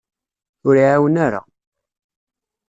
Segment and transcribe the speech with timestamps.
[0.67, 1.41] Ur iɛawen ara.